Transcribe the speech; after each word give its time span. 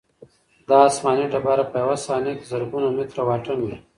دا 0.69 0.75
آسماني 0.89 1.25
ډبره 1.33 1.65
په 1.71 1.75
یوه 1.83 1.95
ثانیه 2.05 2.33
کې 2.39 2.45
زرګونه 2.51 2.87
متره 2.97 3.21
واټن 3.27 3.57
وهي. 3.61 3.77